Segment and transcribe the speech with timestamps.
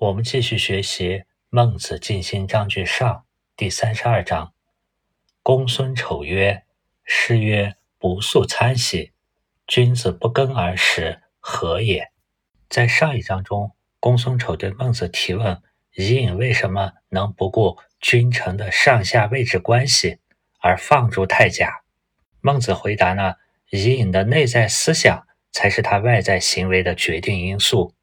[0.00, 1.08] 我们继续学习
[1.50, 3.06] 《孟子尽心章句上》
[3.54, 4.54] 第三十二章。
[5.42, 6.62] 公孙丑曰
[7.04, 9.12] ：“诗曰：‘不速餐兮，
[9.66, 12.12] 君子不耕而食，何也？’”
[12.70, 15.60] 在上一章中，公孙丑对孟子提问：
[15.94, 20.20] 伊尹为什么能不顾君臣的上下位置关系
[20.60, 21.82] 而放逐太甲？
[22.40, 23.34] 孟子回答呢：
[23.68, 27.94] 伊尹的内在思想才是他外在行为的决定因素。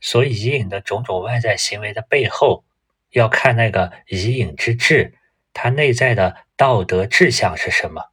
[0.00, 2.64] 所以，伊尹的种种外在行为的背后，
[3.10, 5.14] 要看那个伊尹之志，
[5.52, 8.10] 他内在的道德志向是什么。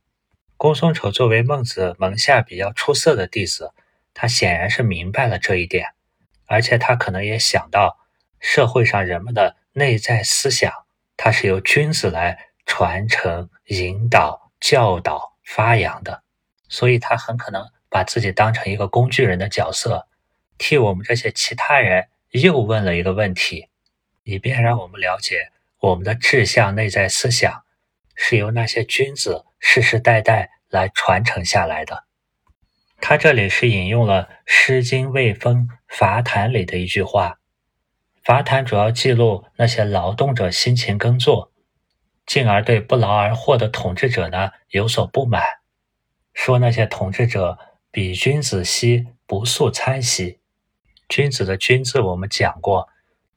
[0.58, 3.74] 公孙丑作为孟子门下比较出色的弟子，
[4.14, 5.90] 他显然是明白了这一点，
[6.48, 8.00] 而且他可能也想到，
[8.40, 10.74] 社会上人们的内在思想，
[11.16, 16.24] 它是由君子来传承、引导、教导、发扬的，
[16.68, 20.07] 所以他很可能把自己当成一个工具人的角色。
[20.58, 23.68] 替我们这些其他人又问了一个问题，
[24.24, 27.64] 以便让我们了解我们的志向、内在思想
[28.16, 32.06] 是由那些君子世世代代来传承下来的。
[33.00, 37.30] 他这里是引用了《诗经·卫风·伐谈》里的一句话，
[38.24, 41.52] 《伐谈》主要记录那些劳动者辛勤耕作，
[42.26, 45.44] 进而对不劳而获的统治者呢有所不满，
[46.34, 47.60] 说那些统治者
[47.92, 50.40] 比君子兮不速餐兮。
[51.08, 52.90] 君子的“君”字，我们讲过，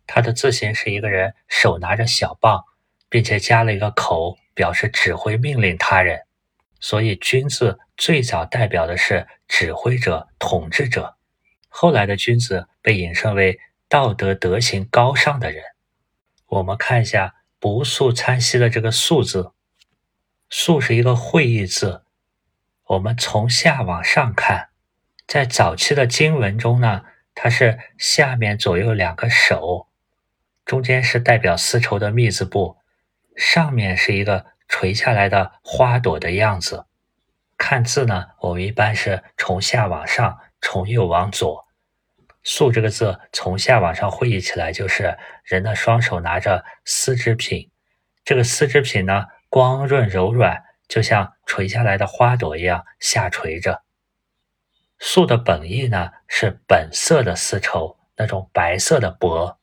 [0.07, 2.65] 它的字形是一个人手拿着小棒，
[3.09, 6.23] 并且加了一个口，表示指挥命令他人。
[6.81, 11.17] 所以“君”字最早代表的是指挥者、统治者。
[11.69, 15.63] 后来的君子被引申为道德德行高尚的人。
[16.47, 19.53] 我们看一下“不速餐兮”的这个“速”字
[20.51, 22.03] ，“速”是一个会意字。
[22.87, 24.71] 我们从下往上看，
[25.29, 27.05] 在早期的经文中呢。
[27.43, 29.89] 它是下面左右两个手，
[30.67, 32.77] 中间是代表丝绸的密字部，
[33.35, 36.85] 上面是一个垂下来的花朵的样子。
[37.57, 41.67] 看字呢，我们一般是从下往上，从右往左。
[42.43, 47.71] 素这个字从下往上会意起来，就是人的双手拿着丝织品，
[48.23, 53.81] 这个丝织品呢光润柔软，就像垂下来的花朵一样下垂着。
[55.01, 59.57] 素的本意呢是本色的丝绸，那种白色的帛。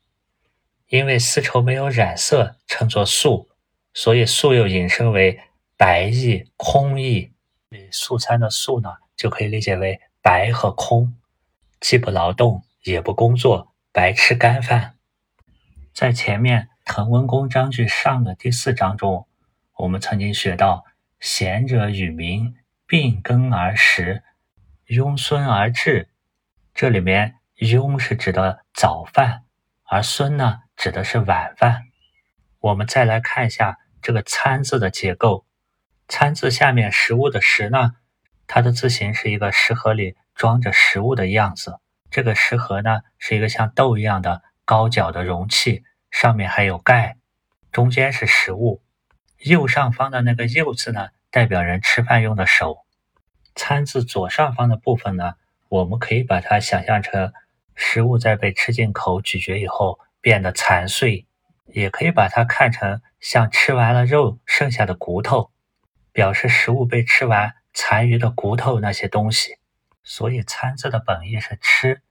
[0.87, 3.49] 因为丝绸没有染色，称作素，
[3.93, 5.39] 所以素又引申为
[5.77, 7.33] 白意、空意。
[7.91, 11.15] 素餐的素呢，就可以理解为白和空，
[11.79, 14.95] 既不劳动也不工作，白吃干饭。
[15.93, 19.27] 在前面滕文公章句上的第四章中，
[19.75, 20.85] 我们曾经学到：
[21.19, 22.55] 贤者与民
[22.87, 24.23] 并耕而食。
[24.87, 26.07] 庸孙而至，
[26.73, 29.43] 这里面庸是指的早饭，
[29.83, 31.87] 而孙呢指的是晚饭。
[32.61, 35.45] 我们再来看一下这个餐字的结构，
[36.07, 37.95] 餐字下面食物的食呢，
[38.47, 41.81] 它的字形是一个食盒里装着食物的样子。
[42.09, 47.17] 这个食盒呢是一个像豆一样的高脚的容器，上面还有盖，
[47.73, 48.81] 中间是食物。
[49.39, 52.85] 右上方的那个右字呢，代表人吃饭用的手。
[53.57, 55.33] 餐字左上方的部分呢，
[55.67, 57.33] 我们可以把它想象成
[57.75, 61.25] 食物在被吃进口咀嚼以后变得残碎，
[61.65, 65.51] 也可以把它看成像吃完了肉剩下的骨头，
[66.13, 69.57] 表示食物被吃完残余的骨头那些东西。
[70.03, 72.01] 所以餐字的本意是吃，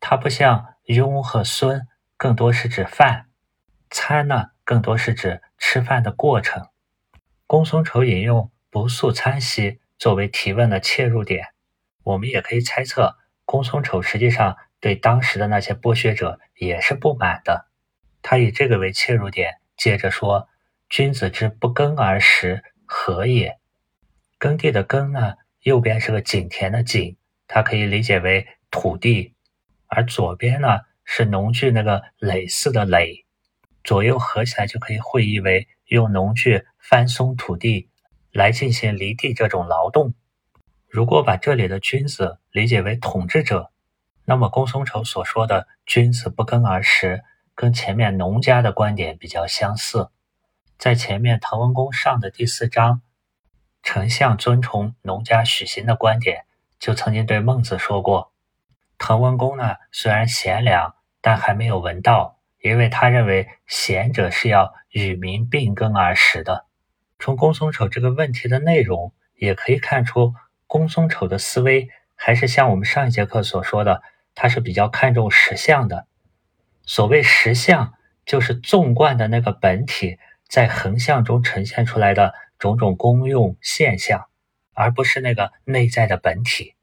[0.00, 1.86] 它不像庸和孙，
[2.16, 3.26] 更多是指饭。
[3.88, 6.68] 餐呢，更多是指吃饭的过程。
[7.46, 9.79] 公孙丑引用“不速餐兮”。
[10.00, 11.48] 作为提问的切入点，
[12.04, 17.66] 我们也可以猜测，公孙丑实际上对当时的那些剥削者也是不满的。
[18.22, 20.48] 他以这个为切入点，接着说
[20.88, 23.58] ：“君子之不耕而食，何也？”
[24.40, 25.34] 耕地的耕呢，
[25.64, 29.34] 右边是个井田的井，它可以理解为土地；
[29.86, 33.26] 而左边呢是农具那个耒耜的耒，
[33.84, 37.89] 左右合起来就可以会意为用农具翻松土地。
[38.32, 40.14] 来进行犁地这种劳动。
[40.88, 43.70] 如果把这里的君子理解为统治者，
[44.24, 47.22] 那么公孙丑所说的“君子不耕而食”
[47.54, 50.10] 跟前面农家的观点比较相似。
[50.78, 53.02] 在前面滕文公上的第四章，
[53.82, 56.44] 丞相尊崇农家许行的观点，
[56.78, 58.32] 就曾经对孟子说过：
[58.98, 66.66] 滕文公呢虽然贤良，但还没有闻道，因为他认为贤者是要与民并耕而食的。
[67.20, 70.34] 从公孙丑这个问题的内容，也可以看出，
[70.66, 74.02] 公孙丑的思维还是像我们上一节课所说的，
[74.34, 76.06] 他是比较看重实相的。
[76.82, 77.92] 所谓实相，
[78.24, 80.18] 就是纵贯的那个本体
[80.48, 84.26] 在横向中呈现出来的种种功用现象，
[84.72, 86.74] 而不是那个内在的本体。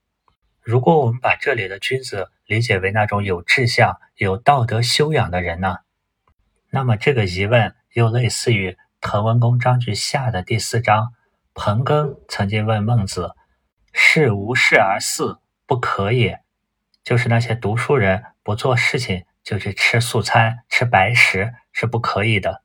[0.61, 5.77] 如果我们把这里的君子理解为那种有志向、有道德修养的人呢，
[6.69, 8.71] 那么这个疑问又类似于
[9.09, 11.13] 《滕文公章句下》的第四章，
[11.53, 13.35] 彭庚曾经问孟子
[13.93, 16.41] ：“是无事而祀，不可也。”
[17.05, 19.23] 就是那些读书人不做事情。
[19.45, 22.63] 就去吃素餐、吃白食是不可以的。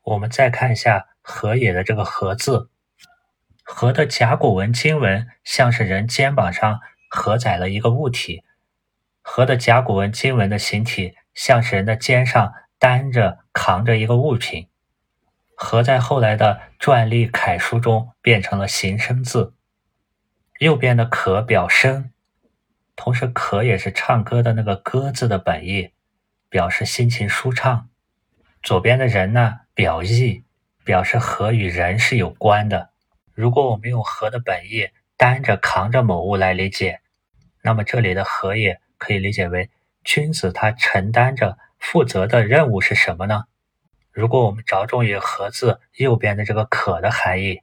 [0.00, 2.70] 我们再看一下“何野”的这个“何”字
[3.62, 8.42] ，“何”的甲骨文经文像是人肩膀上合载了一个物体
[9.20, 14.68] ，“何”的甲骨文经文的形体像是人的肩上担着、扛着一个物品。
[15.62, 19.54] “和”在后来的篆隶楷书中变成了形声字，
[20.58, 22.10] 右边的“可”表声。
[22.96, 25.92] 同时，可也是唱歌的那个“歌”字的本意，
[26.50, 27.88] 表示心情舒畅。
[28.62, 30.44] 左边的人呢，表意，
[30.84, 32.90] 表示和与人是有关的。
[33.32, 37.00] 如果我们用和的本意担着、扛着某物来理解，
[37.62, 39.70] 那么这里的和也可以理解为
[40.04, 43.44] 君子他承担着负责的任务是什么呢？
[44.12, 47.62] 如果我们着重于和字右边的这个可的含义，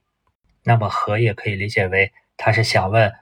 [0.64, 3.14] 那么和也可以理解为他是想问。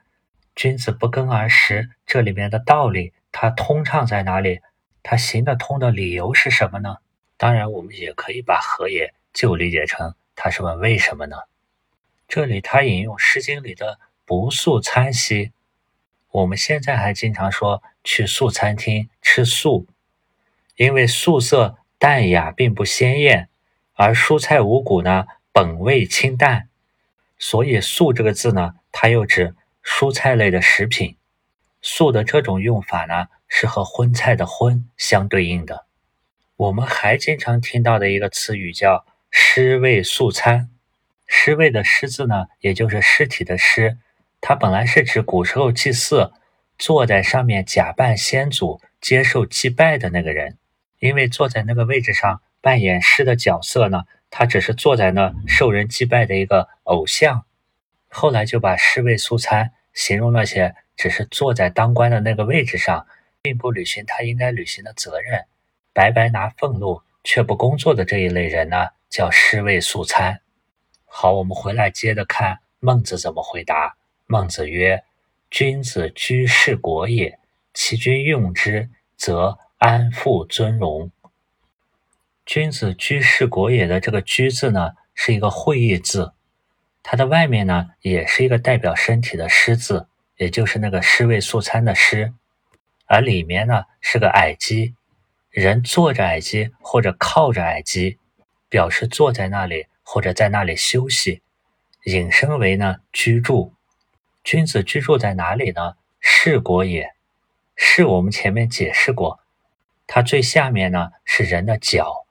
[0.56, 4.60] 君子不耕而食，这里面的道理，它通畅在哪里？
[5.04, 6.96] 它行得通的理由是什么呢？
[7.36, 11.36] 当然，我们也可以把“何也”就理解成他是问为什么呢？
[12.26, 15.52] 这里他引用《诗经》里的“不素餐兮”，
[16.32, 19.86] 我们现在还经常说去素餐厅吃素，
[20.74, 23.48] 因为素色淡雅并不鲜艳，
[23.94, 26.68] 而蔬菜五谷呢本味清淡，
[27.38, 29.54] 所以“素”这个字呢，它又指。
[29.90, 31.16] 蔬菜类的食品，
[31.80, 35.86] 素的这种用法呢，是和荤菜的荤相对应的。
[36.56, 40.68] 我们还经常听到的一个词语叫“尸位素餐”。
[41.26, 43.96] 尸位的尸字呢，也就是尸体的尸，
[44.42, 46.32] 它本来是指古时候祭祀
[46.78, 50.58] 坐在上面假扮先祖接受祭拜的那个人。
[50.98, 57.44] 因为坐在那个位置上扮演尸的角色呢，他只是坐在那受人祭拜的一个偶像。
[58.08, 59.72] 后来就把尸位素餐。
[59.94, 63.08] 形容那些只是坐在当官的那个位置上，
[63.42, 65.46] 并不履行他应该履行的责任，
[65.92, 70.40] 白白拿俸禄却不工作的这一类人呢，叫尸位素餐。
[71.04, 73.96] 好，我们回来接着看孟子怎么回答。
[74.26, 75.02] 孟子曰
[75.50, 77.40] ：“君子居士国也，
[77.74, 81.10] 其君用之，则安富尊荣。”
[82.44, 86.32] 君子居士国也的这个“居”字呢，是一个会意字。
[87.02, 92.32] 它的外面呢，也是一个代表身体的“尸”字，也就是那个“尸位素餐”的“尸”，
[93.06, 94.94] 而里面呢是个矮基，
[95.50, 98.18] 人坐着矮基或者靠着矮基，
[98.68, 101.42] 表示坐在那里或者在那里休息，
[102.04, 103.74] 引申为呢居住。
[104.42, 105.96] 君子居住在哪里呢？
[106.20, 107.12] 是国也。
[107.76, 109.40] 是我们前面解释过，
[110.08, 112.26] 它最下面呢是人的脚，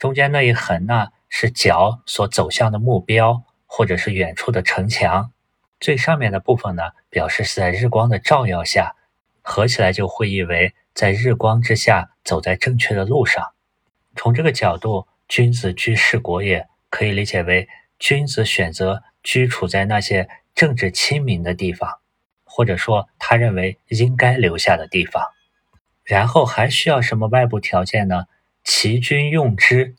[0.00, 3.44] 中间那一横呢是脚所走向的目标。
[3.70, 5.30] 或者是远处的城墙，
[5.78, 8.96] 最上面的部分呢，表示是在日光的照耀下，
[9.42, 13.52] 合起来就会意为在日光之下走在正确的路上。
[14.16, 17.68] 从这个角度，君子居士国也可以理解为
[17.98, 21.98] 君子选择居处在那些政治亲民的地方，
[22.44, 25.22] 或者说他认为应该留下的地方。
[26.08, 28.24] 然后还需要什么外部条件呢？
[28.64, 29.94] 其君用之，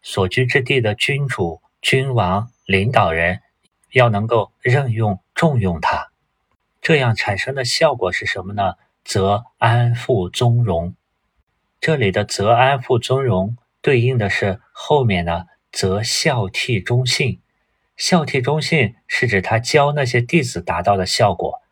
[0.00, 2.50] 所居之地的君主、君王。
[2.64, 3.40] 领导人
[3.92, 6.10] 要能够任用重用他，
[6.82, 8.74] 这样产生的效果是什么呢？
[9.02, 10.94] 则安富尊荣。
[11.80, 15.46] 这里的“则安富尊荣”对应的是后面呢？
[15.72, 17.40] 则孝悌忠信。
[17.96, 21.62] 孝悌忠信是指他教那些弟子达到的效果。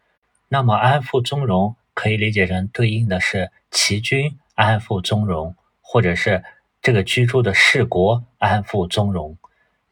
[0.48, 6.44] 那么安富尊荣可以理解成对应的是齐君安富宗荣，或者是
[6.82, 9.38] 这个居住的士国安富宗荣。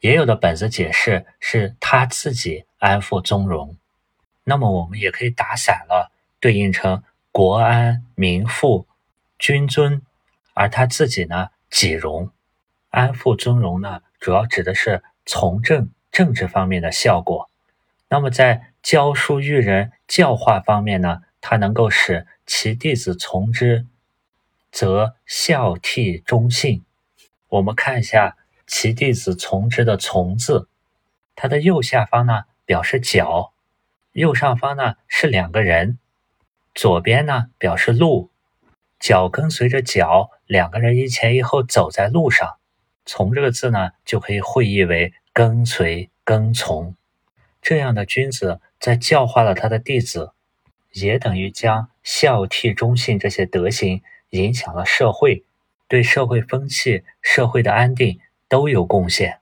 [0.01, 3.75] 也有的本子解释是他自己安富宗荣，
[4.43, 8.85] 那么我们也可以打散了，对应成国安民富
[9.39, 10.03] 君尊，
[10.53, 12.29] 而他自己呢己荣。
[12.91, 17.49] 安富尊荣呢，主要指的是从政政治方面的效果。
[18.09, 23.85] 那么在教书育人教化方面呢，他能够使其弟子从之，
[24.71, 26.83] 则孝悌忠信。
[27.49, 28.35] 我们看一下。
[28.67, 30.67] 其弟子从之的“从”字，
[31.35, 33.53] 它的右下方呢表示脚，
[34.13, 35.99] 右上方呢是两个人，
[36.73, 38.31] 左边呢表示路，
[38.99, 42.57] 脚跟随着脚两个人一前一后走在路上。
[43.05, 46.95] 从这个字呢，就可以会意为跟随、跟从。
[47.61, 50.31] 这样的君子在教化了他的弟子，
[50.95, 55.43] 也等于将孝悌忠信这些德行影响了社会，
[55.87, 59.39] 对社会风气、社会的安定都有贡献。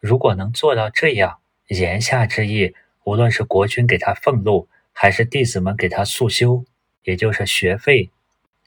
[0.00, 1.38] 如果能做到这样，
[1.68, 2.74] 言下之意，
[3.04, 6.64] 无论是国君给他俸禄，还是弟子们给他素修，
[7.04, 8.10] 也就是学费，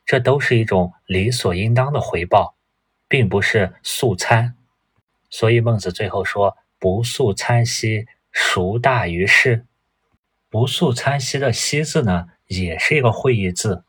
[0.06, 2.56] 这都是一种理所应当的回报。
[3.12, 4.54] 并不是素餐，
[5.32, 9.66] 所以孟子最后说：“不素餐兮，孰大于是？”
[10.50, 13.84] 不素餐兮的“兮”字呢，也是一个会意字。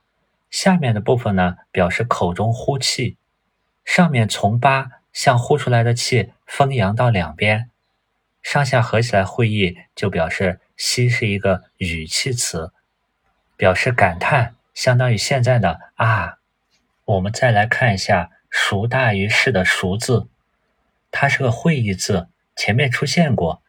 [0.51, 3.17] 下面的部分呢，表示口中呼气，
[3.85, 7.71] 上面从八向呼出来的气分扬到两边，
[8.43, 12.73] 上下合起来会意，就表示“兮”是一个语气词，
[13.57, 16.39] 表示感叹，相当于现在的“啊”。
[17.07, 18.31] 我们再来看一下。
[18.53, 20.27] 孰大于是的“孰”字，
[21.13, 22.27] 它是个会意字，
[22.57, 23.63] 前面出现过。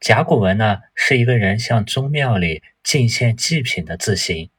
[0.00, 4.50] 甲骨文呢，是一个人向宗庙里进献祭品的字形。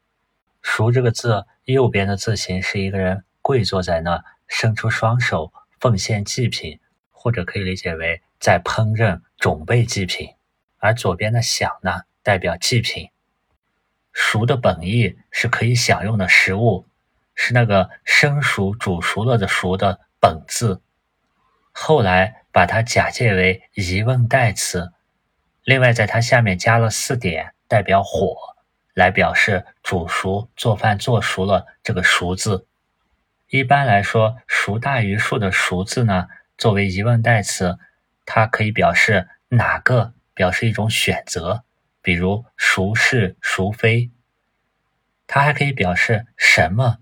[0.62, 6.80] 熟这个字右边的字形是一个人跪坐在那，伸出双手奉献祭品，
[7.12, 10.30] 或者可以理解为在烹饪准备祭品。
[10.80, 13.10] 而左边的享呢，代表祭品。
[14.12, 16.88] 熟的本意是可以享用的食物。
[17.40, 20.82] 是那个生熟、煮熟了的“熟”的本字，
[21.72, 24.92] 后来把它假借为疑问代词。
[25.68, 28.38] 另外，在它下面加了四点，代表火，
[28.94, 32.66] 来表示煮熟、做饭做熟了这个“熟”字。
[33.50, 37.78] 一般来说，“熟大于数”的“熟”字呢，作为疑问代词，
[38.26, 41.66] 它可以表示哪个，表示一种选择，
[42.02, 44.10] 比如“孰是孰非”。
[45.28, 47.00] 它还可以表示什么。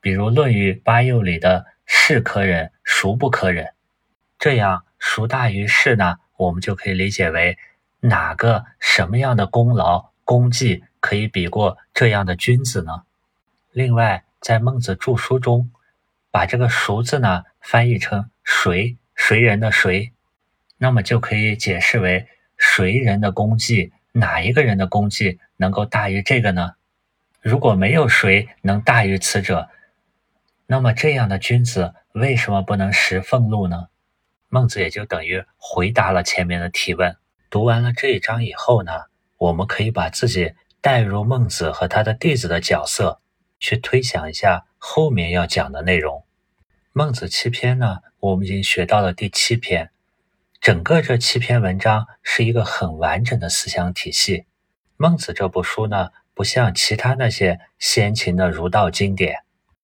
[0.00, 3.74] 比如《论语·八俑》里的“是可忍，孰不可忍”，
[4.40, 6.16] 这样“孰大于是”呢？
[6.36, 7.56] 我们就可以理解为
[8.00, 13.02] 哪个什么样的功劳功绩可以比过这样的君子呢？
[13.72, 15.70] 另外，在孟子著书中，
[16.30, 20.12] 把这个“孰”字呢翻译成“谁”谁人的“谁”，
[20.78, 26.74] 那么就可以解释为谁人的功绩，哪一个人的功绩能够大于这个呢？
[27.40, 29.68] 如果没有谁能大于此者。
[30.66, 33.86] 那么这样的君子为什么不能食俸禄呢？
[34.48, 37.16] 孟子也就等于回答了前面的提问。
[37.56, 38.92] 读完了这一章以后呢，
[39.38, 43.22] 我们可以把自己带入孟子和他的弟子的角色，
[43.58, 46.26] 去推想一下后面要讲的内容。
[46.92, 49.88] 孟子七篇呢，我们已经学到了第七篇，
[50.60, 54.44] 整个这七篇文章是一个很完整的思想体系。
[54.98, 59.38] 孟子这部书呢，不像其他那些先秦的儒道经典。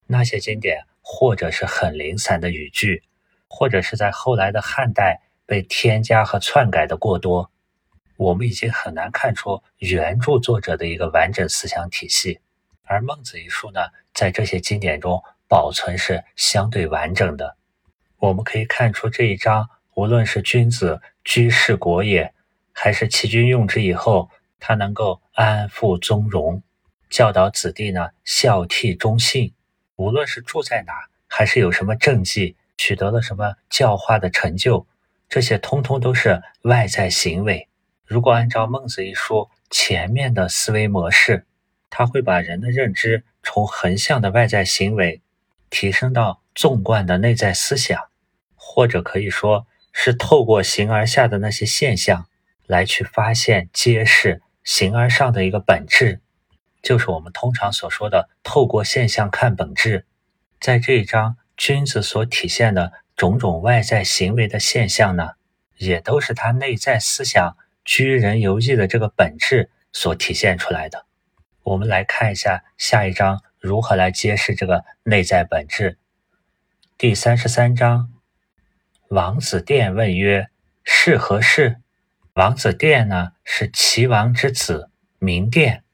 [0.08, 3.02] 那些经典，或者是很零散的语句，
[3.48, 7.50] 或者是在后来的汉代被添加和篡改的过多，
[8.16, 12.40] 我们已经很难看出原著作者的一个完整思想体系。
[12.84, 13.80] 而《孟子》一书呢，
[14.12, 17.56] 在这些经典中保存是相对完整的。
[18.18, 22.32] 我们可以看出这一章，无论是君子居士国也，
[22.72, 26.62] 还是齐君用之以后，他能够安富宗荣，
[27.08, 29.54] 教导子弟呢孝悌忠信。
[29.96, 30.92] 无论是住在哪，
[31.26, 34.86] 还是有什么政绩，取得了什么教化的成就，
[35.28, 37.68] 这些通通都是外在行为。
[38.12, 41.46] 如果按照孟子一书前面的思维模式，
[41.88, 45.22] 他会把人的认知从横向的外在行为
[45.70, 47.98] 提升到纵贯的内在思想，
[48.54, 52.26] 或者可以说是透过形而下的那些现象
[52.66, 56.20] 来去发现揭示形而上的一个本质。
[56.82, 60.04] 就是我们通常所说的透过现象看本质，
[60.60, 65.30] 在这一章，君子所体现的种种外在行为的现象呢，
[65.78, 71.06] 也都是他内在思想居人游义的这个本质所体现出来的。
[71.62, 75.98] 我们来看一下下一章如何来揭示这个内在本质。
[76.98, 78.12] 第三十三章，
[79.08, 80.48] 王子殿问曰
[80.84, 81.78] ：“是何事？”
[82.34, 85.84] 王子殿呢，是齐王之子，名殿。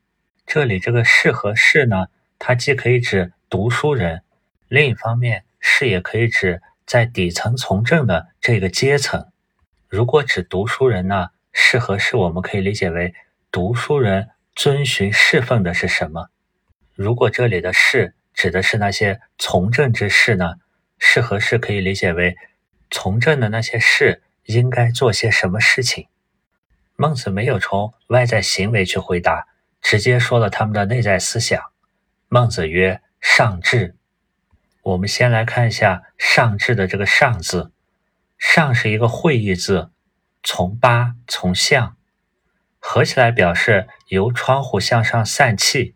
[0.47, 2.07] 这里这个士和士呢，
[2.39, 4.23] 它既可以指读书人，
[4.69, 9.27] 另一方面士也可以指在底层从政的这个阶层。
[9.89, 13.13] 如果指读书人呢，士和士我们可以理解为
[13.51, 16.29] 读书人遵循侍奉的是什么？
[16.95, 20.55] 如果这里的士指的是那些从政之士呢，
[20.99, 22.37] 士和士可以理解为
[22.91, 26.07] 从政的那些士应该做些什么事情？
[26.95, 29.49] 孟子没有从外在行为去回答。
[29.83, 31.61] 直接说了他们的内在思想。
[32.29, 33.97] 孟子曰：“上智。”
[34.83, 37.73] 我们先来看一下“上至”的这个“上”字
[38.39, 39.91] ，“上”是一个会意字，
[40.51, 41.99] 从八从向，
[42.79, 45.95] 合起来表示由窗户向上散气。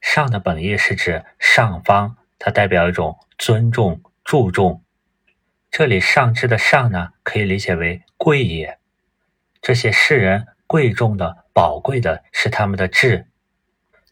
[0.00, 4.82] 上的本意是指上方，它代表一种尊重、注重。
[5.70, 8.80] 这里“上至”的“上”呢，可以理解为贵也。
[9.62, 13.28] 这些世人贵重的、宝贵的是他们的智。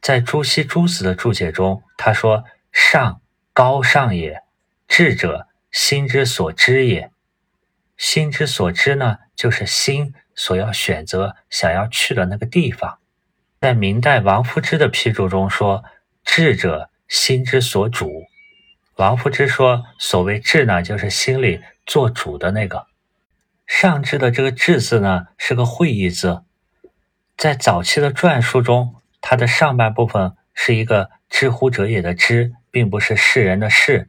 [0.00, 3.20] 在朱熹诸子的注解中，他说：“上
[3.52, 4.44] 高尚也，
[4.86, 7.10] 智者心之所知也。
[7.96, 12.98] 心之所知呢，就是心所要选择、想要去的那个地方。”
[13.60, 15.84] 在明代王夫之的批注中说
[16.24, 18.24] ：“智者心之所主。”
[18.96, 22.86] 王夫之说：“所谓智呢，就是心里做主的那个。”
[23.66, 26.42] 上至的这个“至”字呢，是个会意字，
[27.36, 34.08] 在早期的篆书中，它的上半部分是一个“知乎者也”的“知”，并不是世人的“世”。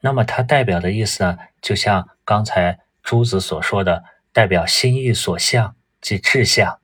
[0.00, 6.80] 那么它代表的意思呢，就像刚才朱子所说的，代表心意所向，即志向。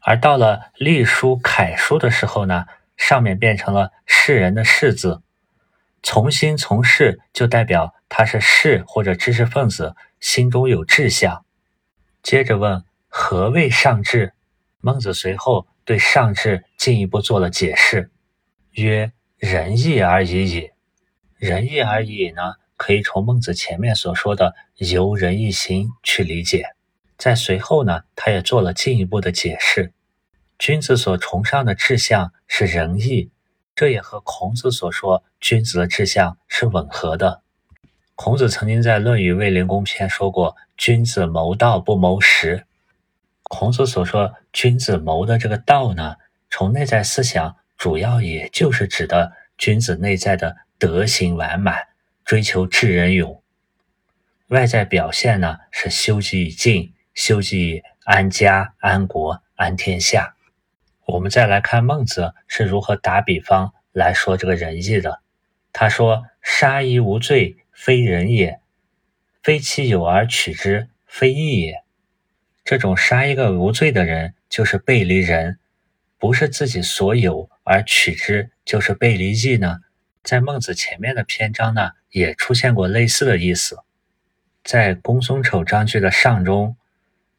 [0.00, 5.22] 而到了隶书、楷书的时候呢，上面变成了世人的“世”字，
[6.02, 11.44] 从心从事就代表他是士或者知识分子，心中有志向。
[12.22, 14.34] 接着问何谓上志？
[14.80, 18.10] 孟子随后对上志进一步做了解释，
[18.72, 20.70] 曰：“仁义而已矣。”
[21.36, 26.66] 仁义而已呢，可以从孟子前面所说的由仁义行去理解。
[27.16, 29.94] 在随后呢，他也做了进一步的解释。
[30.58, 33.30] 君子所崇尚的志向是仁义，
[33.74, 37.40] 这也和孔子所说君子的志向是吻合的。
[38.16, 42.66] 孔子曾经在《论语卫灵公篇》说过：“君子谋道不谋食。”
[43.44, 46.16] 孔子所说君子谋的这个道呢，
[46.50, 51.78] 从内在思想主要也就是指的君子内在的德行完满，
[52.24, 53.42] 追求智仁勇。
[54.48, 60.34] 外在表现呢，是修己以静，修己以安家、安国、安天下。
[61.06, 65.20] 我们再来看孟子是如何打比方来说这个仁义的。
[65.72, 68.60] 他说：“杀一无罪，非仁也；
[69.42, 71.82] 非其有而取之，非义也。”
[72.64, 75.56] 这种杀一个无罪的人，就是背离人；
[76.16, 79.80] 不是自己所有而取之，就是背离义呢？
[80.22, 83.80] 在孟子前面的篇章呢，也出现过类似的意思。
[84.62, 86.76] 在公孙丑章句的上中，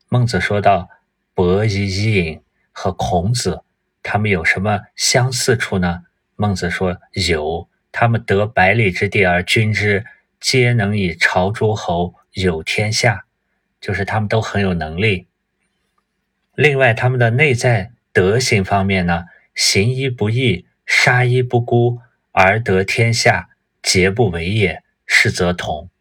[0.09, 0.89] 孟子说到
[1.33, 2.41] ：“伯夷、伊尹
[2.73, 3.61] 和孔子，
[4.03, 6.03] 他们有什么相似处呢？”
[6.35, 10.05] 孟子说：“有，他们得百里之地而君之，
[10.41, 13.23] 皆能以朝诸侯，有天下。”
[13.79, 15.27] 就是他们都很有能力。
[16.55, 23.49] 另外，他们的内在德行方面呢，行医不义，杀医不孤，而得天下，
[23.85, 25.91] 皆不为也，是则同。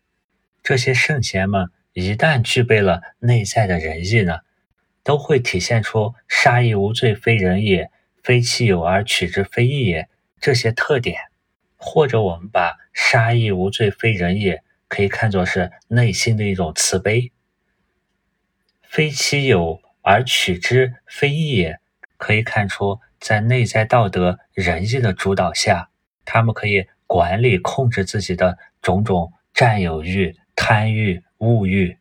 [0.62, 4.38] 这些圣贤们一旦具备了内在的仁义呢，
[5.03, 7.90] 都会体现出杀亦无罪，非仁也；
[8.23, 10.09] 非其有而取之，非义也
[10.40, 11.20] 这些特点。
[11.77, 17.33] 或者，我们把杀亦无罪，非仁也，可以看作是内心的一种慈悲。
[18.83, 21.79] 非其有而取之，非义也。
[22.16, 25.90] 可以看出，在内在道德仁义的主导下，
[26.25, 31.96] 他们可以管理控制自己的种种占有欲、贪欲、物欲，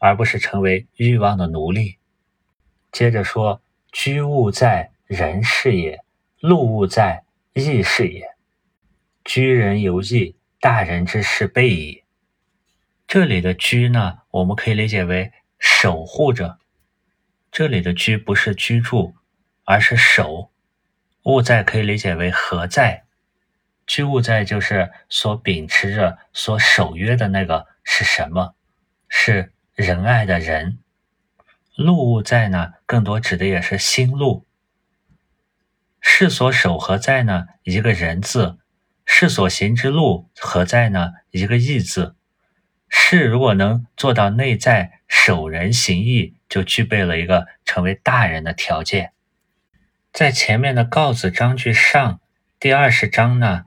[0.00, 1.98] 而不是成为欲望的奴隶。
[2.90, 5.98] 接着说：“居物在，人是也；
[6.40, 8.26] 路物在，义是也。
[9.24, 12.02] 居人犹义，大人之事备矣。”
[13.06, 15.32] 这里的“居”呢，我们可以理解为。
[15.60, 16.58] 守护着，
[17.52, 19.14] 这里的居不是居住，
[19.64, 20.50] 而是守。
[21.22, 23.04] 物在可以理解为何在，
[23.86, 28.54] 居物在就是所秉持着、所守约的那个是什么？
[29.08, 30.78] 是仁爱的人。
[31.76, 34.46] 路物在呢，更多指的也是心路。
[36.00, 37.46] 是所守何在呢？
[37.62, 38.58] 一个人字。
[39.04, 41.12] 是所行之路何在呢？
[41.30, 42.16] 一个义字。
[42.88, 49.12] 是如果能做到内在守人行义，就具备了一个成为大人的条件。
[50.12, 52.20] 在前面的告子章句上
[52.58, 53.66] 第二十章呢，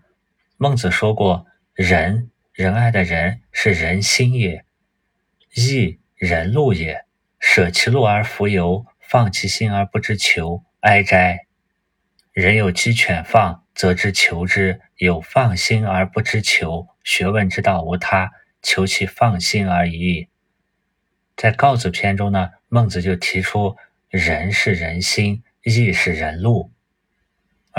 [0.61, 4.65] 孟子说过：“仁，仁爱的仁是人心也；
[5.55, 7.05] 义，人路也。
[7.39, 11.47] 舍其路而弗由，放其心而不知求，哀哉！
[12.33, 20.27] 人有鸡犬放，则知求之；有放心而不知求，学问之道无他。”求其放心而已矣。
[21.37, 23.77] 在告子篇中呢，孟子就提出
[24.09, 26.69] 仁是人心，义是人路。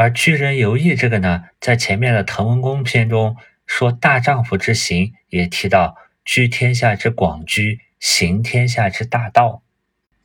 [0.00, 3.36] 而居人游义这个呢，在前面的滕文公篇中
[3.66, 9.62] 说大丈夫之行，也提到居天下之广居，行天下之大道。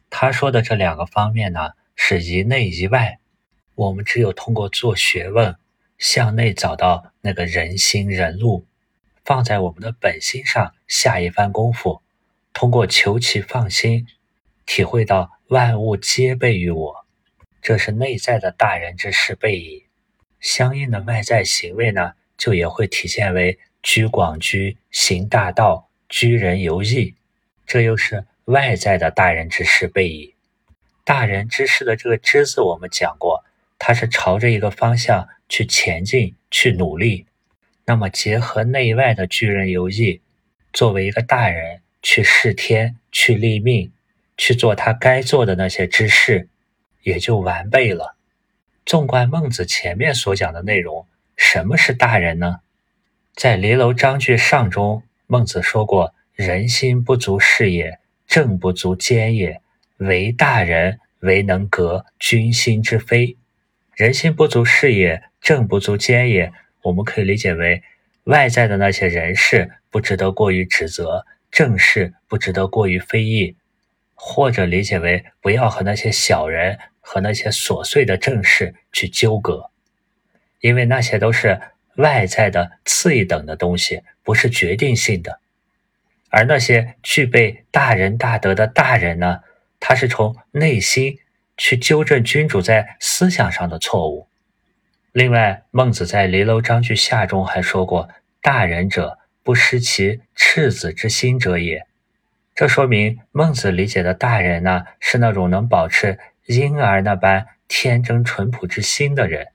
[0.09, 3.19] 他说的这两个方面呢，是一内一外。
[3.73, 5.57] 我们只有通过做学问，
[5.97, 8.65] 向内找到那个人心人路，
[9.25, 12.01] 放在我们的本心上下一番功夫，
[12.53, 14.07] 通过求其放心，
[14.65, 17.04] 体会到万物皆备于我，
[17.67, 19.87] 这是内在的大人之事备矣。
[20.39, 27.15] 相应的外在行为呢，就也会体现为居广居、行大道、居人游义，
[27.65, 30.35] 这又是外在的大人之事备矣。
[31.03, 33.43] 大人之事的这个“之”字，我们讲过。
[33.79, 37.25] 它是朝着一个方向去前进、去努力，
[37.85, 40.21] 那么结合内外的巨人游艺，
[40.71, 43.91] 作为一个大人去视天、去立命、
[44.37, 46.47] 去做他该做的那些之事，
[47.05, 48.17] 也就完备了。
[48.83, 52.61] 纵观孟子前面所讲的内容，什么是大人呢？
[53.35, 59.61] 在《离楼章句上》中，孟子说过：“人心不足是也，政不足兼也，
[59.97, 63.37] 为大人，为能革君心之非。”
[63.93, 66.51] 人心不足是也，政不足兼也。
[66.81, 67.83] 我们可以理解为，
[68.23, 73.55] 外在的那些人事不值得过于指责，政事不值得过于非议，
[74.15, 79.69] 或者理解为不要和那些小人和那些琐碎的政事去纠葛，
[80.59, 81.61] 因为那些都是
[81.97, 85.39] 外在的次一等的东西，不是决定性的。
[86.29, 89.41] 而那些具备大仁大德的大人呢，
[89.79, 91.19] 他是从内心。
[91.57, 94.27] 去纠正君主在思想上的错误。
[95.13, 98.09] 另外，孟子在《离娄章句下》中还说过
[98.43, 101.87] ：“大人者，不失其赤子之心者也。”
[102.53, 109.45] 这说明孟子理解的大人呢，是那种能保持婴儿那般天真淳朴之心的人。《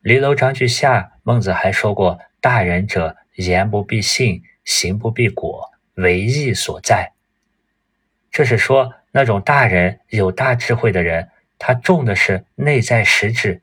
[0.00, 7.12] 离楼章句下》，孟子还说过：“大人者，言不必信，行不必果，为义所在。”
[8.30, 8.94] 这是说。
[9.14, 13.60] 那种大人有大智慧的人，他重的是内在实质，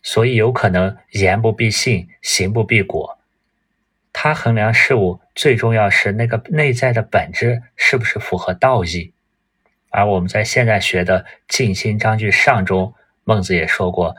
[0.00, 3.18] 所以有可能言不必信，行不必果。
[4.12, 9.12] 他衡量事物最重要是那个内在的本质是不是符合道义。
[9.90, 14.16] 而我们在现在学的《静心章句上》中，孟子也说过：“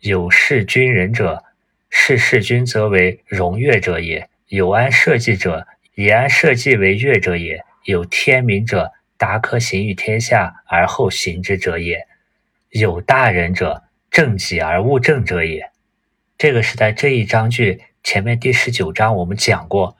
[0.00, 1.42] 有事君人者，
[1.90, 12.06] 事事君则为荣悦者也；有安社稷者，以安社稷为悦者也；有天明者。”达可行于天下而后行之者也，
[12.68, 15.70] 有大人者，正己而务正者也。
[16.36, 19.96] 这个是在这一章句前面第十九章我们讲过，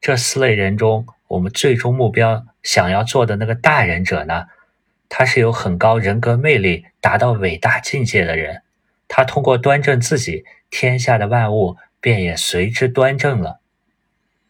[0.00, 4.48] 这四类人中，我们最终目标想要做的那个大人者呢，
[5.08, 8.62] 他是有很高人格魅力、达到伟大境界的人。
[9.06, 13.60] 他通过端正自己，天下的万物便也随之端正了。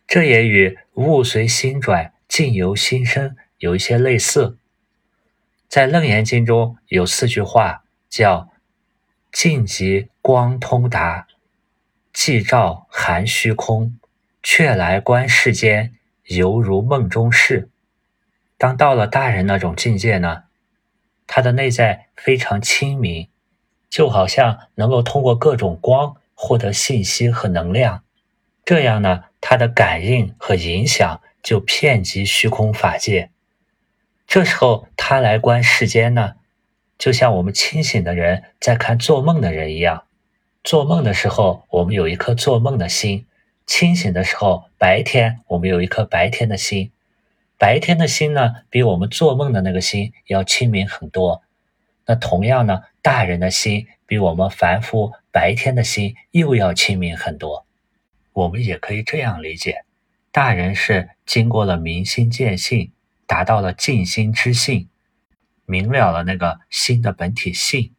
[0.07, 3.37] 这也与物随心转，境由心生。
[3.59, 4.57] 有一些类似，
[5.69, 8.51] 在《楞严经》中有四句话，叫
[9.31, 11.27] “静极光通达，
[12.15, 13.99] 寂照含虚空，
[14.43, 15.95] 却来观世间，
[16.31, 17.69] 犹如梦中事”。
[18.59, 20.45] 当到了大人那种境界呢，
[21.27, 23.29] 他的内在非常清明，
[23.89, 28.05] 就好像能够通过各种光获得信息和能量，
[28.65, 33.31] 这样呢，他的感应和影响就遍及虚空法界。
[34.27, 36.35] 这时候他来观世间呢，
[36.99, 40.05] 就像我们清醒的人在看做梦的人一样。
[40.63, 43.25] 做梦的时候，我们有一颗做梦的心；
[43.71, 46.91] 清醒的时候，白天我们有一颗白天的心。
[47.57, 51.45] 白天的心呢，比我们做梦的那个心要清明很多。
[52.05, 57.65] 那同样呢，大人的心比我们凡夫白天的心又要清明很多。
[58.33, 59.85] 我们也可以这样理解：
[60.33, 62.91] 大人是经过了明心见性。
[63.25, 64.89] 达到了静心之性，
[65.65, 67.93] 明了了那个心的本体性，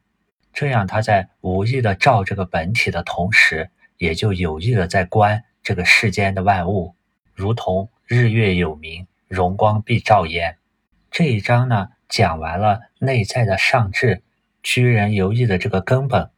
[0.51, 6.95] 这样他在无意的照这个本体的同时，也就有意的在观这个世间的万物，
[7.33, 10.57] 如同日月有明，荣光必照焉。
[11.09, 14.23] 这一章呢，讲完了内在的上智
[14.63, 16.29] 居人游艺的这个根本，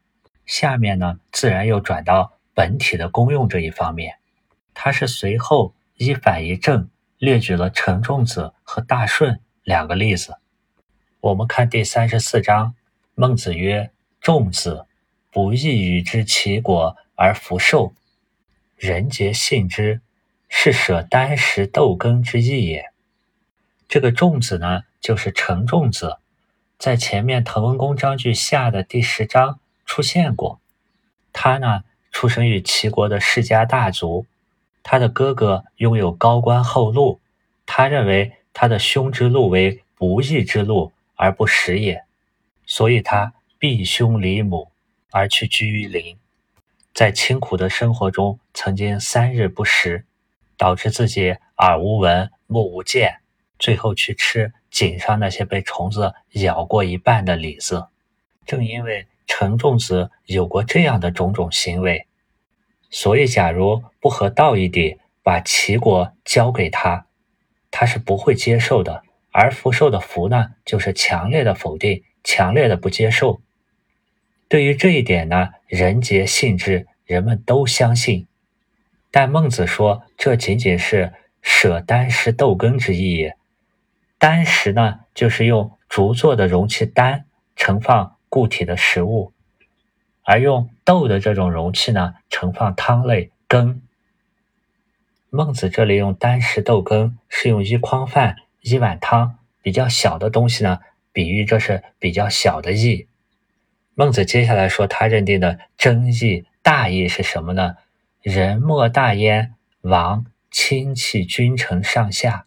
[0.46, 4.16] 下面呢，自然又转到本体的功用这一方面，
[4.74, 6.90] 他是随后一反一正。
[7.20, 10.36] 列举了陈仲子和大顺两个例子。
[11.22, 12.76] 我们看第三十四章，
[13.16, 14.86] 孟子曰：“仲子
[15.32, 17.94] 不义与之其果而弗受，
[18.84, 20.02] 人皆信之，
[20.50, 22.92] 是舍箪食豆羹之意也。”
[23.88, 26.18] 这个仲子呢，就是陈仲子，
[26.78, 30.60] 在前面《滕文公章句下》的第十章出现过。
[31.32, 34.26] 他呢，出生于齐国的世家大族，
[34.84, 37.22] 他的哥哥拥有高官厚禄，
[37.66, 42.04] 他认为他的兄之路为不义之路而不食也，
[42.66, 44.74] 所以他避兄离母
[45.10, 46.18] 而去居于林，
[46.94, 50.06] 在清苦的生活中曾经三日不食，
[50.58, 53.18] 导致自己耳无闻、目无见，
[53.58, 57.88] 最后去吃井上那些被虫子咬过一半的李子。
[58.46, 62.08] 正因为陈仲子有过这样的种种行为，
[62.90, 67.08] 所以假如不合道义地把齐国交给他，
[67.72, 69.04] 他是不会接受的。
[69.32, 73.42] 而福寿的福呢，就是强烈的否定，强烈的不接受。
[74.48, 78.28] 对于这一点呢，人皆信之，人们都相信。
[79.14, 83.38] 但孟子说，这仅仅是舍箪食豆羹之意也。
[84.20, 87.24] 箪食呢，就是用竹做的容器箪
[87.56, 88.18] 盛放。
[88.34, 89.32] 固体的食物，
[90.24, 93.80] 而用豆的这种容器呢，盛放汤类羹。
[95.30, 100.80] 孟子这里用箪食豆羹，是用一筐饭、一碗汤比较小的东西呢，
[101.12, 103.08] 比喻这是比较小的义。
[103.94, 107.76] 孟子接下来说，他认定的真义大义是什么呢？
[108.24, 112.46] 人莫大焉，王亲戚君臣上下。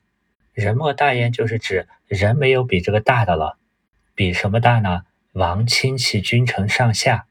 [0.54, 3.58] 人莫大焉就是指人没有比这个大的了，
[4.14, 5.02] 比什么大呢？
[5.32, 7.26] 王亲戚君臣上下，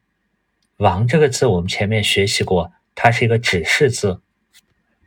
[0.78, 4.22] 王这个字我们前面学习过，它是一个指示字，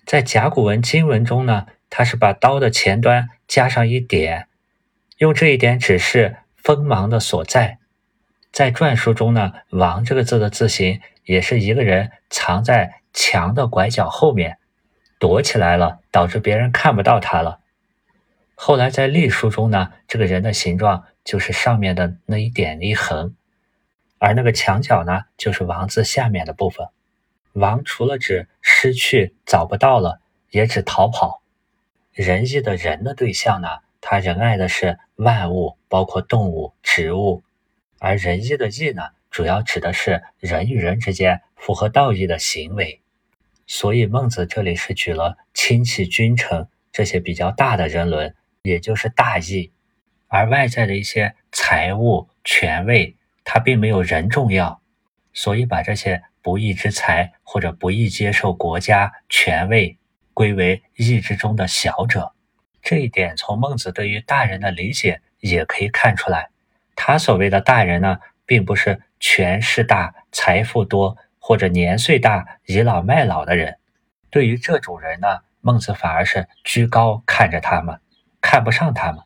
[0.05, 4.49] 在甲骨文经文中呢，它是把刀的前端加上一点，
[5.19, 7.79] 用这一点指示锋芒的所在。
[8.51, 14.59] 在篆书中呢，王这个字的字形也是一个人藏在墙的拐角后面，
[15.19, 17.59] 躲起来了，导致别人看不到他了。
[18.55, 21.05] 后来在隶书中呢，这个人的形状。
[21.25, 23.37] 就是上面的那一点一横，
[24.17, 26.89] 而那个墙角呢，就是王字下面的部分。
[27.53, 31.43] 王除了指失去、找不到了，也指逃跑。
[32.13, 33.69] 仁义的人的对象呢，
[34.01, 37.43] 他仁爱的是万物，包括动物、植物；
[37.99, 43.03] 而仁义的义呢，主要指的是人与人之间符合道义的行为。
[43.69, 49.71] 所以孟子这里是举了亲戚、君臣这些比较大的人伦，也就是大义。
[50.27, 54.81] 而外在的一些财物、权位，它并没有人重要，
[55.35, 59.99] 所以把这些不义之财或者不义接受国家权位
[60.33, 62.33] 归为义之中的小者。
[62.81, 66.49] 这一点从孟子对于大人的理解也可以看出来。
[66.97, 73.79] 他所谓的大人呢，并不是权势大、财富多或者年岁大、倚老卖老的人。
[74.29, 77.99] 对于这种人呢，孟子反而是居高看着他们，
[78.43, 79.23] 看不上他们。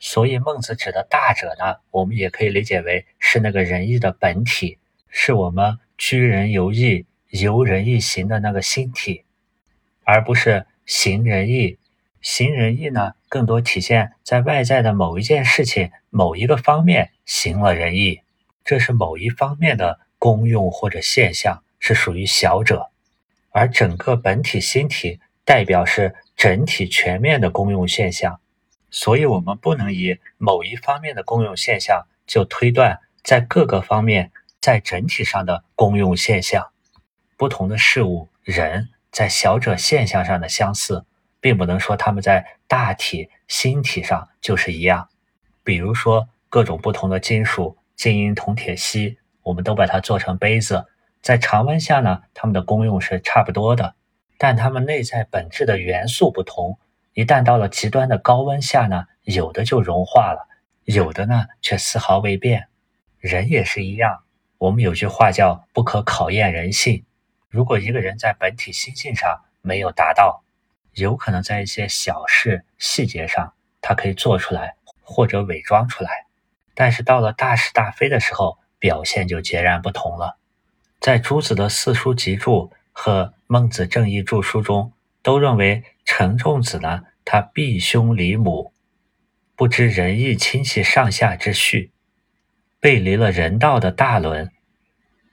[0.00, 4.78] 所以孟子指的大者呢，我们也可以理解为是那个仁义的本体，
[5.10, 9.24] 是我们居人游义、游仁义行的那个心体，
[10.02, 11.78] 而不是行仁义。
[12.20, 18.22] 行仁义呢，更多体现在外在的某一件事情、某一个方面行了仁义，
[18.64, 22.90] 这是某一方面的功用或者现象，是属于小者，
[23.50, 28.38] 而整个本体心体代表是整体全面的功用现象。
[28.90, 34.30] 所以，我们不能以某一方面的功用现象就推断在各个方面
[34.60, 36.70] 在整体上的功用现象。
[37.36, 41.06] 不同的事物、人在小者现象上的相似，
[41.40, 45.08] 并不能说他们在大体、心体上就是一样。
[45.64, 49.18] 比如说，各种不同的金属，金银铜铁锡，
[49.50, 50.86] 我们都把它做成杯子，
[51.20, 53.96] 在常温下呢，它们的功用是差不多的，
[54.38, 56.78] 但它们内在本质的元素不同。
[57.14, 60.46] 一旦到了极端的高温下呢，有的就融化了，
[60.84, 62.68] 有的呢却丝毫未变。
[63.18, 64.22] 人也是一样，
[64.56, 67.04] 我们有句话叫“不可考验人性”。
[67.50, 70.44] 如果一个人在本体心性上没有达到，
[70.94, 76.26] 有可能在一些小事细节上，他可以做出来或者伪装出来，
[76.76, 80.38] 但是到了大是大非的时候，表现就截然不同了。
[80.98, 87.02] 在朱子的四书集注和孟子正义注书中，都认为陈仲子呢。
[87.22, 88.72] 他避兄离母，
[89.54, 91.92] 不知仁义亲戚上下之序，
[92.80, 94.50] 背离了人道的大伦，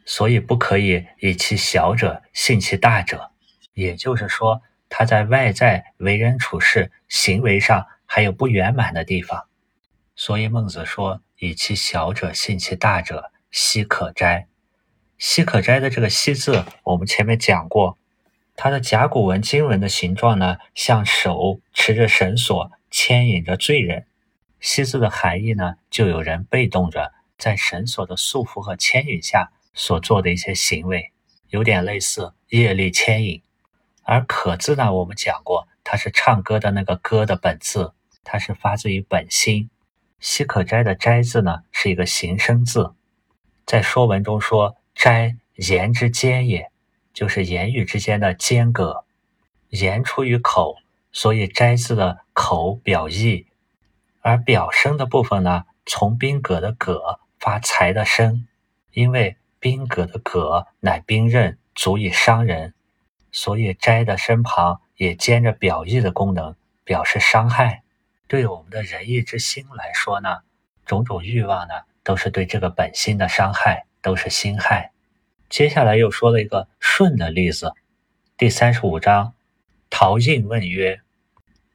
[0.05, 3.31] 所以不可以以其小者信其大者。
[3.73, 9.47] 也就是说，他在外在为人处事、行为上还有不圆满的地方。
[10.15, 14.47] 所以孟子说：“以其小者信其大者，奚可哉
[15.17, 17.97] ？”“奚可哉”的这个“奚”字，我们前面讲过。
[18.55, 24.07] 它的甲骨文经文的形状呢，像手持着绳索牵引着罪人。
[24.59, 31.11] 西字的含义呢，就有人被动着在绳索的束缚和牵引下所做的一些行为。
[31.49, 33.43] 有点类似业力牵引。
[34.01, 39.69] 而可字呢，我们讲过，它是唱歌的那个歌的本字，它是发自于本心。
[40.19, 42.95] 西可斋的斋字呢，是一个形声字，
[43.67, 46.71] 在说文中说斋言之间也，
[47.13, 49.03] 就是言语之间的间隔。
[49.67, 50.77] 言出于口，
[51.11, 53.45] 所以斋字的口表意，
[54.21, 58.47] 而表声的部分呢，从宾葛的葛发财的声，
[58.93, 62.73] 因为宾葛的葛乃兵刃，足以伤人。
[63.33, 67.83] 所以斋的身旁也兼着表意的功能，表示伤害。
[68.29, 70.37] 对我们的仁义之心来说呢，
[70.85, 71.73] 种种欲望呢，
[72.07, 74.91] 都是对这个本心的伤害，都是心害。
[75.49, 77.73] 接下来又说了一个舜的例子，
[78.37, 79.33] 第三十五章，
[79.89, 81.01] 陶印问曰：“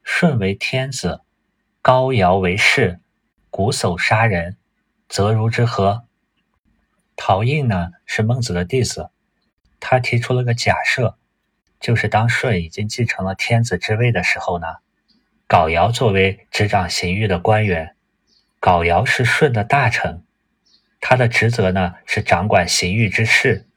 [0.03, 1.21] 舜为天子，
[1.83, 2.99] 高尧为士，
[3.51, 4.57] 瞽叟杀人，
[5.07, 6.05] 则如之何？”
[7.15, 9.11] 陶印呢是孟子的弟子，
[9.79, 11.15] 他提出了个假设。
[11.79, 14.65] 就是当舜已经继承了天子之位的时候呢，
[15.47, 17.92] 皋尧作为执掌刑狱的官员，
[18.63, 20.23] 皋尧是舜的大臣，
[21.01, 23.67] 他的职责呢是掌管刑狱之事。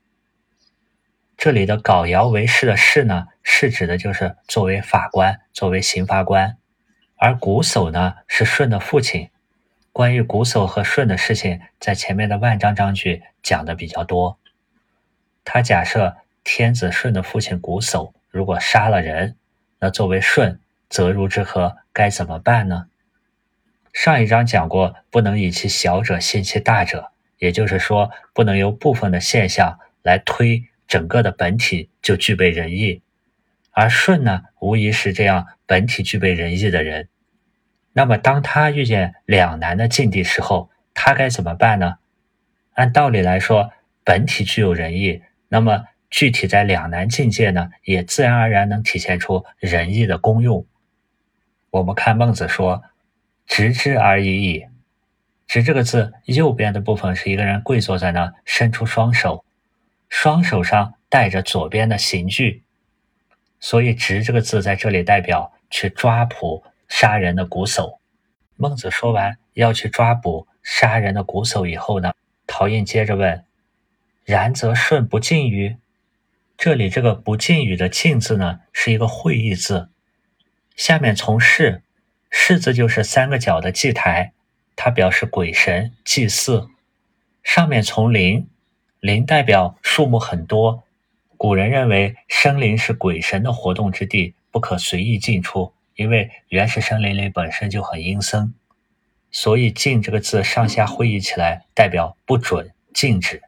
[1.36, 6.56] 这里的皋尧为士的士呢，是指的就是作为法官，作为刑罚官，
[7.16, 9.28] 而瞽叟呢是舜的父亲。
[9.90, 14.38] 关于瞽叟和舜的事情，在前面的万章章句讲的比较多。
[15.44, 16.16] 他假设。
[16.48, 19.34] 天子舜的父亲瞽叟如果杀了人，
[19.80, 21.78] 那作为舜，则如之何？
[21.92, 22.86] 该怎么办呢？
[23.96, 33.00] 上一章讲过，不能以其小者信其大者，也就是说，不能由部分的现象来推整个的本体就具备仁义。
[33.70, 37.08] 而舜呢，无疑是这样本体具备仁义的人。
[37.94, 41.94] 那么，当他遇见两难的境地时候，他该怎么办呢？
[42.74, 43.72] 按道理来说，
[44.04, 45.86] 本体具有仁义，那么。
[46.08, 50.64] 具体在两难境界呢，也自然而然能体现出仁义的功用。
[51.70, 52.84] 我们看孟子说
[53.46, 54.66] ：“直之而已矣。
[55.48, 59.44] ”“直”这个字右边的部分是一个人跪坐在那，伸出双手，
[60.08, 62.62] 双手上带着左边的刑具，
[63.60, 67.98] 所以“直”这个字在这里代表去抓捕杀人的瞽叟。
[68.56, 72.12] 孟子说完要去抓捕杀人的瞽叟以后呢，
[72.46, 73.44] 陶印接着问
[74.24, 75.76] ：“然则舜不近于？”
[76.58, 79.90] 这里这个不近于的近字呢，是一个会意字。
[80.74, 81.82] 下面从事，
[82.38, 84.34] 事字就是三个角的祭台，
[84.76, 86.68] 它表示鬼神祭祀。
[87.42, 88.46] 上面从灵，
[89.00, 90.84] 灵代表树木很多。
[91.38, 98.54] 古人认为生灵是鬼神的活动之地，不可随意进出，因为原始森林里本身就很阴森，
[99.30, 103.42] 所以禁这个字上下会意起来，代表不准、禁止。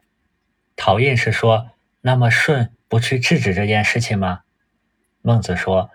[0.75, 1.69] 陶印是说，
[2.01, 2.71] 那么舜。
[2.89, 4.39] 不去制止这件事情吗？
[5.21, 5.91] 孟子说：“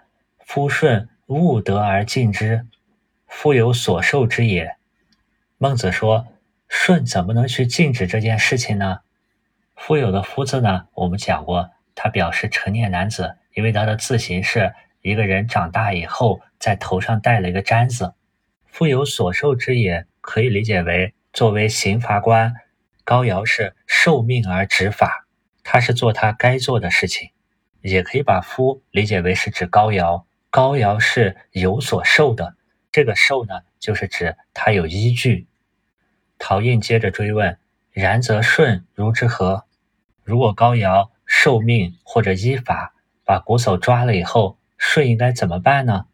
[0.47, 2.69] 夫舜勿得而禁之，
[3.27, 4.77] 夫有所受之也。”
[5.59, 6.27] 孟子说
[6.69, 9.01] ：“舜怎么能去禁止这件事情呢？”
[9.77, 18.15] 夫有的夫字呢，我们讲过，它表示成年男子，因为他的字形是一个人长大以后在头上戴了一个簪子。
[18.67, 22.55] 夫有所受之也，可以理解为作为刑罚官，
[23.05, 25.27] 高尧是受命而执法。
[25.63, 27.31] 他是做他该做的事情，
[27.81, 30.27] 也可以把夫理解为是指高尧。
[30.51, 32.55] 高尧是有所受的，
[32.95, 35.49] 这个受呢，就是指他有依据。
[36.39, 37.59] 陶印接着追问：
[37.91, 39.65] 然则舜如之何？
[40.23, 46.07] 如果高尧受命或者依法把瞽叟抓了以后，舜应该怎么办呢？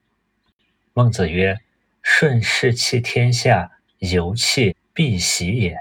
[0.94, 1.58] 孟子曰：
[2.02, 5.80] 舜视气天下，由气必喜也。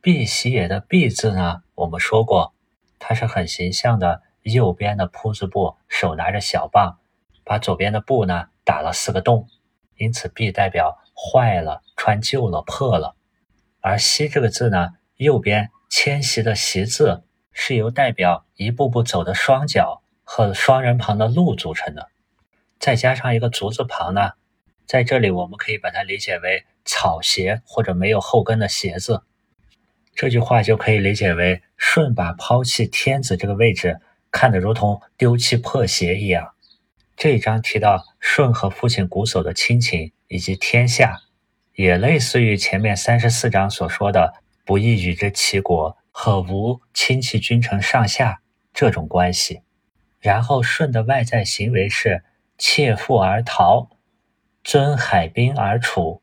[0.00, 1.64] 必喜也的必字呢？
[1.74, 2.54] 我们说过，
[2.98, 6.98] 它是很形象的，右边的铺字部，手拿着小棒，
[7.44, 9.50] 把左边的布呢打了四个洞，
[9.96, 13.16] 因此 B 代表坏了、穿旧了、破了。
[13.80, 17.22] 而西这个字呢，右边迁徙的徙字
[17.52, 22.08] 是由代表一步步走的双脚和双人旁的路组成的，
[22.78, 24.32] 再加上一个足字旁呢，
[24.86, 29.22] 在这里我们可以把它理解为草鞋或者没有后跟的鞋子。
[30.14, 36.54] 这句话就可以理解为舜把抛弃天子这个位置看得如同丢弃破鞋一样。
[37.16, 41.22] 这一章提到舜和父亲瞽叟的亲情以及天下，
[41.74, 44.34] 也类似于前面三十四章所说的
[44.66, 48.42] 不义与之齐国和无亲戚君臣上下
[48.74, 49.62] 这种关系。
[50.20, 52.22] 然后舜的外在行为是
[52.58, 53.88] 切腹而逃，
[54.62, 56.20] 尊海滨而处；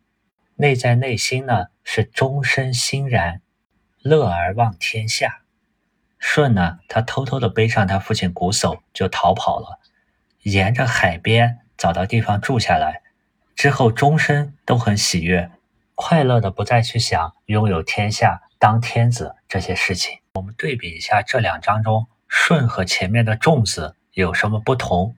[0.57, 3.41] 内在内心呢是终身欣然。
[4.03, 5.41] 乐而忘天下，
[6.19, 9.79] 舜呢，他偷偷的背上他父亲瞽叟就逃跑了，
[10.43, 13.01] 沿着海边找到地方住下来，
[13.55, 15.49] 之后终身都很喜悦，
[15.95, 20.19] 快乐的不再去想拥有天下、当天子这些事情。
[20.33, 25.15] 我们对比一下这两章中舜和前面的仲子有什么不同？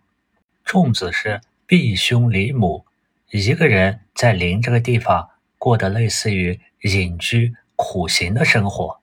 [0.63, 2.86] 仲子是避兄离母，
[3.32, 8.99] 一个人在邻这个地方过得类似于隐居苦行的生活。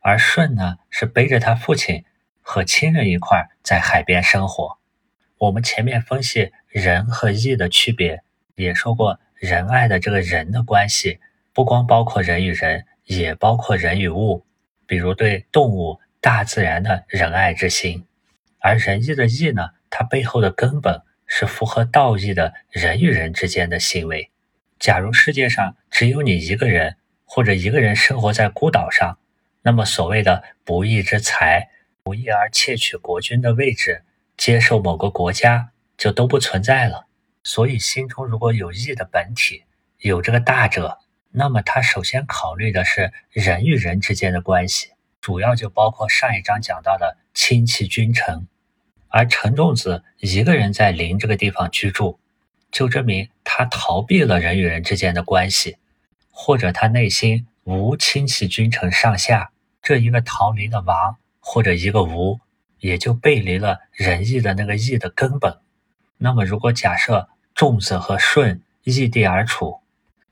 [0.00, 2.04] 而舜呢，是背着他父亲
[2.42, 4.78] 和亲人一块在海边生活。
[5.38, 8.22] 我们前面分析仁和义的区别，
[8.54, 11.18] 也说过仁爱的这个人的关系，
[11.52, 14.46] 不光包括人与人，也包括人与物，
[14.86, 18.06] 比如对动物、大自然的仁爱之心。
[18.60, 24.30] 而仁义的义呢，它背后的根本是符合道义的人与人之间的行为。
[24.78, 29.18] 假如世界上只有你一个人，或者一个人生活在孤岛上。
[29.62, 31.68] 那么，所谓的不义之财，
[32.02, 34.02] 不义而窃取国君的位置，
[34.36, 37.06] 接受某个国家，就都不存在了。
[37.42, 39.64] 所以，心中如果有义的本体，
[39.98, 40.98] 有这个大者，
[41.30, 48.46] 那么他首先考虑的是人与人之间的关系，主要就包括上一章讲到的亲戚君臣。
[49.08, 52.18] 而陈仲子一个人在临这个地方居住，
[52.70, 55.76] 就证明他逃避了人与人之间的关系，
[56.30, 59.52] 或者他内心无亲戚君臣上下。
[59.82, 62.40] 这一个逃离的王，或者一个吴，
[62.80, 65.58] 也就背离了仁义的那个义的根本。
[66.18, 69.80] 那么，如果假设仲子和舜异地而处，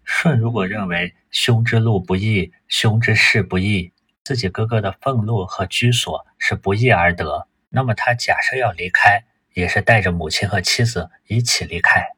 [0.04, 3.92] 舜如果认为兄之路不义，兄之事不义，
[4.22, 12.12] 自己哥哥的俸禄和居所是不义而得，那么他假设要离开，也是带着母亲和妻子一起离开，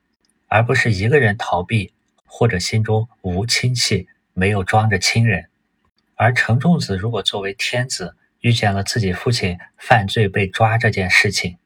[0.48, 1.92] 而不是一个人逃避，
[2.24, 5.48] 或者心中无亲戚，没有装着亲人。
[6.14, 8.16] 而陈仲子如果作为天子
[8.46, 11.58] 遇见了自己父亲犯罪被抓这件事情，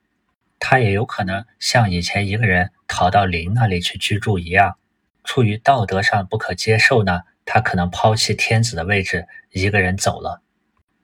[0.59, 4.78] 他也有可能像以前一个人逃到林那里去居住一样，
[5.22, 10.41] 出于道德上不可接受呢，他可能抛弃天子的位置，一个人走了；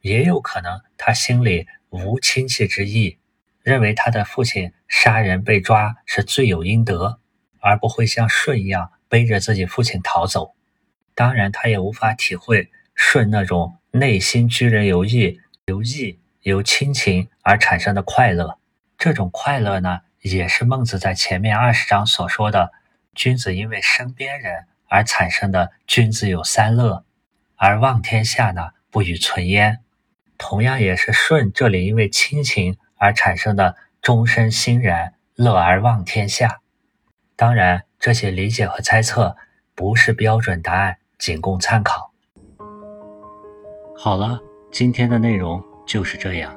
[0.00, 3.18] 也有可能他心里无亲戚之意，
[3.62, 7.20] 认为他的父亲杀人被抓是罪有应得，
[7.60, 10.54] 而不会像舜一样背着自己父亲逃走。
[11.14, 12.70] 当然，他也无法体会。
[12.98, 15.38] 舜那种内心居人由义、
[15.68, 18.56] 由义由亲情而产生的快乐，
[18.96, 22.70] 这种快乐呢，也是孟子在前面二十章所说的
[23.16, 27.04] “君子因为身边人而产生的君子有三乐，
[27.56, 29.80] 而望天下呢不与存焉”。
[30.38, 36.60] 同样也是舜这里因为亲情而产生的终身欣然乐而望天下。
[37.34, 39.36] 当然，这些理解和猜测
[39.74, 42.12] 不是标准答案，仅供参考。
[43.98, 44.40] 好了，
[44.78, 46.54] 今天的内容就是这样。